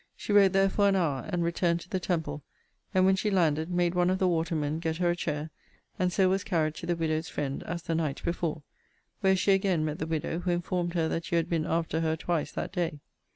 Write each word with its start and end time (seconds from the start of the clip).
She 0.15 0.33
wrote 0.33 0.53
there 0.53 0.67
for 0.67 0.87
an 0.89 0.95
hour; 0.95 1.29
and 1.31 1.43
returned 1.43 1.79
to 1.81 1.89
the 1.89 1.99
Temple; 1.99 2.41
and, 2.91 3.05
when 3.05 3.15
she 3.15 3.29
landed, 3.29 3.69
made 3.69 3.93
one 3.93 4.09
of 4.09 4.17
the 4.17 4.27
watermen 4.27 4.79
get 4.79 4.97
her 4.97 5.11
a 5.11 5.15
chair, 5.15 5.51
and 5.99 6.11
so 6.11 6.27
was 6.27 6.43
carried 6.43 6.73
to 6.77 6.87
the 6.87 6.95
widow's 6.95 7.29
friend, 7.29 7.61
as 7.67 7.83
the 7.83 7.93
night 7.93 8.19
before; 8.25 8.63
where 9.19 9.35
she 9.35 9.51
again 9.51 9.85
met 9.85 9.99
the 9.99 10.07
widow, 10.07 10.39
who 10.39 10.49
informed 10.49 10.95
her 10.95 11.07
that 11.07 11.31
you 11.31 11.35
had 11.35 11.47
been 11.49 11.67
after 11.67 12.01
her 12.01 12.15
twice 12.15 12.51
that 12.53 12.71
day. 12.71 12.99